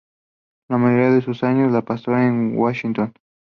[0.67, 3.13] La mayoría de sus años los pasó en Washington.